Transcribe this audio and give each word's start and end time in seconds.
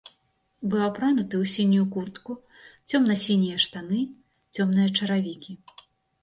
Быў 0.69 0.81
апрануты 0.91 1.35
ў 1.43 1.49
сінюю 1.55 1.83
куртку, 1.95 2.37
цёмна-сінія 2.89 3.57
штаны, 3.65 4.01
цёмныя 4.57 4.89
чаравікі. 4.99 5.53